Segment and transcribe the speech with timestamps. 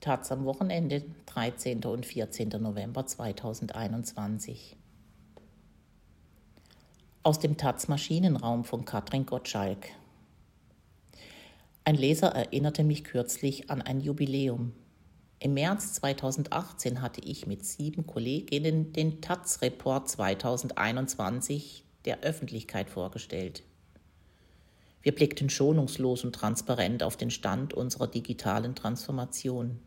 [0.00, 1.84] Taz am Wochenende, 13.
[1.84, 2.48] und 14.
[2.58, 4.78] November 2021.
[7.22, 9.88] Aus dem Taz Maschinenraum von Katrin Gottschalk.
[11.84, 14.72] Ein Leser erinnerte mich kürzlich an ein Jubiläum.
[15.38, 23.64] Im März 2018 hatte ich mit sieben Kolleginnen den Taz-Report 2021 der Öffentlichkeit vorgestellt.
[25.02, 29.78] Wir blickten schonungslos und transparent auf den Stand unserer digitalen Transformation.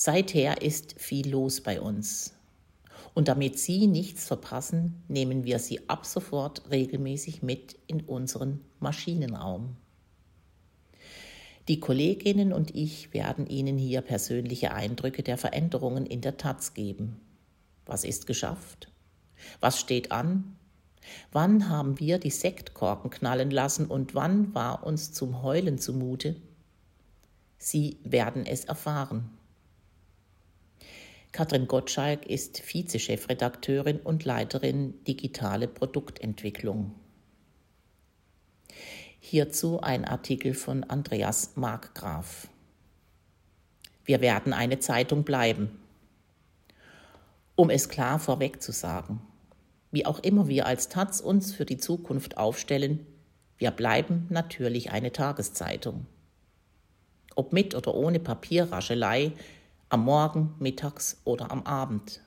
[0.00, 2.32] Seither ist viel los bei uns.
[3.14, 9.74] Und damit Sie nichts verpassen, nehmen wir Sie ab sofort regelmäßig mit in unseren Maschinenraum.
[11.66, 17.20] Die Kolleginnen und ich werden Ihnen hier persönliche Eindrücke der Veränderungen in der Taz geben.
[17.84, 18.92] Was ist geschafft?
[19.58, 20.56] Was steht an?
[21.32, 26.36] Wann haben wir die Sektkorken knallen lassen und wann war uns zum Heulen zumute?
[27.58, 29.37] Sie werden es erfahren.
[31.38, 36.96] Katrin Gottschalk ist Vizechefredakteurin und Leiterin Digitale Produktentwicklung.
[39.20, 42.48] Hierzu ein Artikel von Andreas Markgraf.
[44.04, 45.78] Wir werden eine Zeitung bleiben.
[47.54, 49.20] Um es klar vorweg zu sagen,
[49.92, 53.06] wie auch immer wir als Taz uns für die Zukunft aufstellen,
[53.58, 56.06] wir bleiben natürlich eine Tageszeitung.
[57.36, 59.34] Ob mit oder ohne Papierraschelei,
[59.88, 62.20] am Morgen, mittags oder am Abend.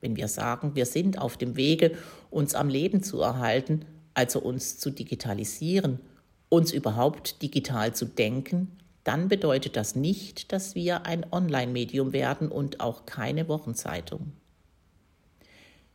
[0.00, 1.96] Wenn wir sagen, wir sind auf dem Wege,
[2.30, 6.00] uns am Leben zu erhalten, also uns zu digitalisieren,
[6.48, 12.80] uns überhaupt digital zu denken, dann bedeutet das nicht, dass wir ein Online-Medium werden und
[12.80, 14.32] auch keine Wochenzeitung.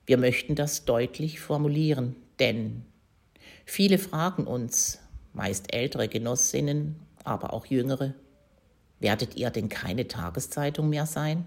[0.05, 2.83] Wir möchten das deutlich formulieren, denn
[3.65, 4.99] viele fragen uns,
[5.33, 8.13] meist ältere Genossinnen, aber auch jüngere,
[8.99, 11.45] Werdet ihr denn keine Tageszeitung mehr sein?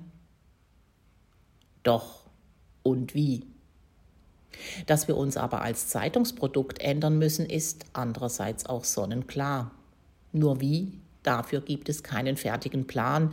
[1.83, 2.21] Doch.
[2.83, 3.45] Und wie?
[4.87, 9.71] Dass wir uns aber als Zeitungsprodukt ändern müssen, ist andererseits auch sonnenklar.
[10.33, 10.93] Nur wie?
[11.23, 13.33] Dafür gibt es keinen fertigen Plan,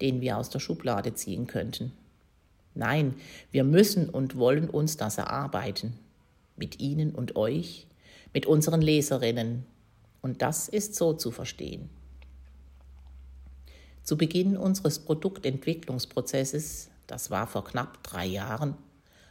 [0.00, 1.92] den wir aus der Schublade ziehen könnten.
[2.74, 3.14] Nein,
[3.50, 5.98] wir müssen und wollen uns das erarbeiten.
[6.56, 7.86] Mit Ihnen und euch,
[8.32, 9.64] mit unseren Leserinnen.
[10.22, 11.88] Und das ist so zu verstehen.
[14.10, 18.74] Zu Beginn unseres Produktentwicklungsprozesses, das war vor knapp drei Jahren,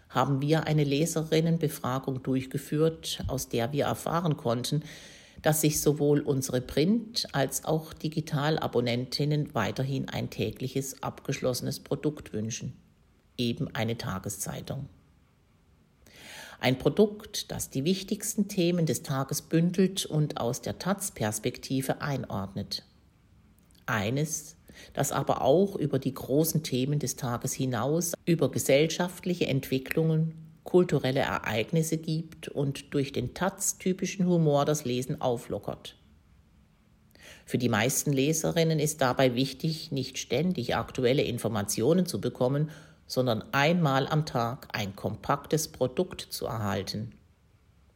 [0.07, 4.83] haben wir eine Leserinnenbefragung durchgeführt, aus der wir erfahren konnten,
[5.41, 12.71] dass sich sowohl unsere Print- als auch Digitalabonnentinnen weiterhin ein tägliches abgeschlossenes Produkt wünschen,
[13.35, 14.87] eben eine Tageszeitung.
[16.61, 22.85] Ein Produkt, das die wichtigsten Themen des Tages bündelt und aus der Taz-Perspektive einordnet.
[23.85, 24.55] Eines,
[24.93, 31.97] das aber auch über die großen Themen des Tages hinaus, über gesellschaftliche Entwicklungen, kulturelle Ereignisse
[31.97, 35.95] gibt und durch den Taz-typischen Humor das Lesen auflockert.
[37.45, 42.69] Für die meisten Leserinnen ist dabei wichtig, nicht ständig aktuelle Informationen zu bekommen,
[43.07, 47.13] sondern einmal am Tag ein kompaktes Produkt zu erhalten.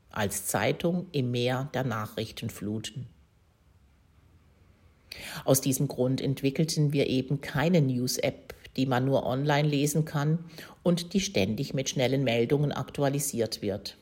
[0.10, 3.13] Als Zeitung im Meer der Nachrichtenfluten.
[5.46, 10.40] Aus diesem Grund entwickelten wir eben keine News-App, die man nur online lesen kann
[10.82, 13.98] und die ständig mit schnellen Meldungen aktualisiert wird.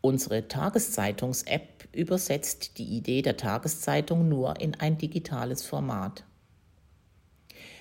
[0.00, 6.24] Unsere Tageszeitungs-App übersetzt die Idee der Tageszeitung nur in ein digitales Format.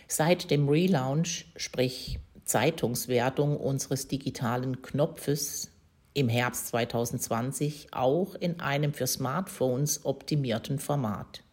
[0.07, 5.71] Seit dem Relaunch, sprich Zeitungswertung unseres digitalen Knopfes
[6.13, 11.43] im Herbst 2020 auch in einem für Smartphones optimierten Format.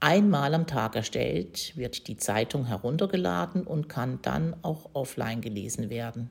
[0.00, 6.30] Einmal am Tag erstellt, wird die Zeitung heruntergeladen und kann dann auch offline gelesen werden.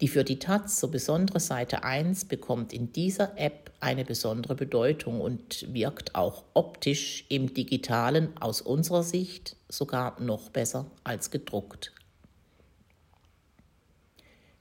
[0.00, 5.20] Die für die Taz so besondere Seite 1 bekommt in dieser App eine besondere Bedeutung
[5.20, 11.92] und wirkt auch optisch im digitalen aus unserer Sicht sogar noch besser als gedruckt.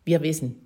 [0.04, 0.66] Wir wissen,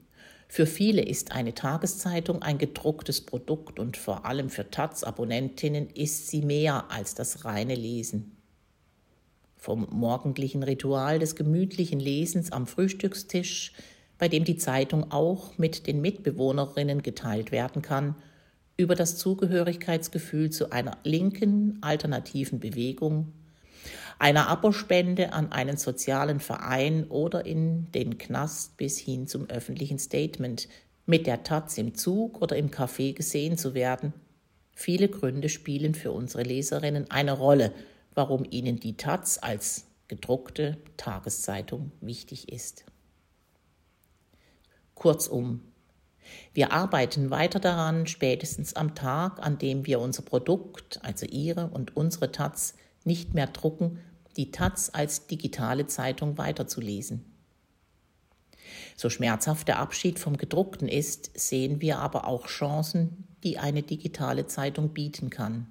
[0.52, 6.42] für viele ist eine Tageszeitung ein gedrucktes Produkt und vor allem für Taz-Abonnentinnen ist sie
[6.42, 8.36] mehr als das reine Lesen.
[9.58, 13.74] Vom morgendlichen Ritual des gemütlichen Lesens am Frühstückstisch,
[14.18, 18.16] bei dem die Zeitung auch mit den Mitbewohnerinnen geteilt werden kann,
[18.76, 23.34] über das Zugehörigkeitsgefühl zu einer linken alternativen Bewegung
[24.20, 30.68] einer Abospende an einen sozialen Verein oder in den Knast bis hin zum öffentlichen Statement,
[31.06, 34.14] mit der Taz im Zug oder im Café gesehen zu werden.
[34.76, 37.74] Viele Gründe spielen für unsere Leserinnen eine Rolle,
[38.14, 42.86] warum ihnen die Taz als gedruckte Tageszeitung wichtig ist.
[44.94, 45.62] Kurzum,
[46.54, 51.96] wir arbeiten weiter daran, spätestens am Tag, an dem wir unser Produkt, also Ihre und
[51.96, 52.76] unsere Taz,
[53.06, 54.00] nicht mehr drucken,
[54.40, 57.26] die Taz als digitale Zeitung weiterzulesen.
[58.96, 64.48] So schmerzhaft der Abschied vom gedruckten ist, sehen wir aber auch Chancen, die eine digitale
[64.48, 65.68] Zeitung bieten kann.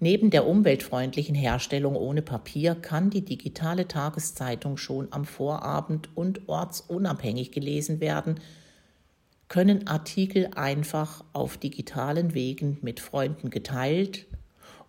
[0.00, 7.52] Neben der umweltfreundlichen Herstellung ohne Papier kann die digitale Tageszeitung schon am Vorabend und ortsunabhängig
[7.52, 8.40] gelesen werden,
[9.46, 14.26] können Artikel einfach auf digitalen Wegen mit Freunden geteilt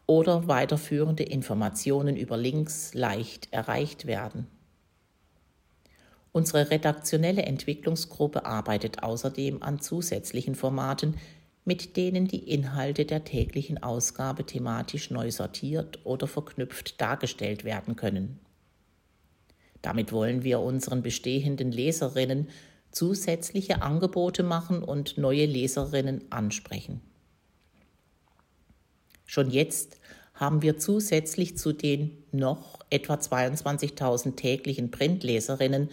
[0.07, 4.47] oder weiterführende Informationen über Links leicht erreicht werden.
[6.31, 11.15] Unsere redaktionelle Entwicklungsgruppe arbeitet außerdem an zusätzlichen Formaten,
[11.63, 18.39] mit denen die Inhalte der täglichen Ausgabe thematisch neu sortiert oder verknüpft dargestellt werden können.
[19.81, 22.49] Damit wollen wir unseren bestehenden Leserinnen
[22.91, 27.01] zusätzliche Angebote machen und neue Leserinnen ansprechen.
[29.35, 29.97] Schon jetzt
[30.33, 35.89] haben wir zusätzlich zu den noch etwa 22.000 täglichen Printleserinnen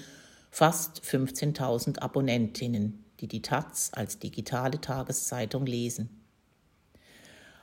[0.52, 6.22] fast 15.000 Abonnentinnen, die die Taz als digitale Tageszeitung lesen.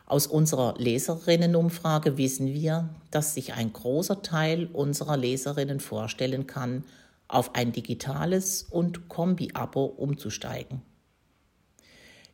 [0.05, 6.83] Aus unserer Leserinnenumfrage wissen wir, dass sich ein großer Teil unserer Leserinnen vorstellen kann,
[7.29, 10.81] auf ein digitales und Kombi-Abo umzusteigen.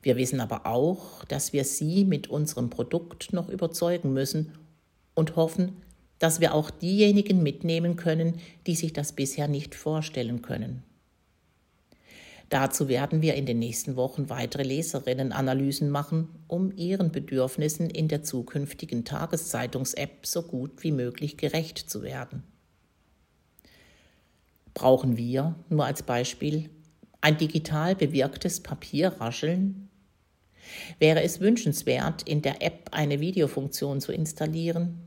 [0.05, 4.51] Wir wissen aber auch, dass wir Sie mit unserem Produkt noch überzeugen müssen
[5.15, 5.77] und hoffen,
[6.19, 8.35] dass wir auch diejenigen mitnehmen können,
[8.67, 10.83] die sich das bisher nicht vorstellen können.
[12.49, 18.21] Dazu werden wir in den nächsten Wochen weitere Leserinnenanalysen machen, um ihren Bedürfnissen in der
[18.21, 22.43] zukünftigen Tageszeitungs-App so gut wie möglich gerecht zu werden.
[24.75, 26.69] Brauchen wir, nur als Beispiel,
[27.21, 29.89] ein digital bewirktes Papierrascheln?
[31.00, 35.01] Wäre es wünschenswert, in der App eine Videofunktion zu installieren,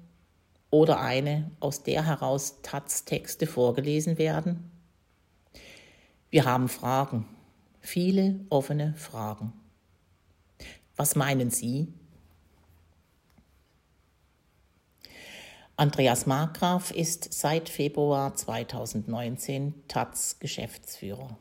[0.70, 4.70] oder eine, aus der heraus Taz-Texte vorgelesen werden?
[6.30, 7.26] Wir haben Fragen,
[7.80, 9.52] viele offene Fragen.
[10.96, 11.92] Was meinen Sie?
[15.76, 21.38] Andreas Markgraf ist seit Februar 2019 Taz Geschäftsführer.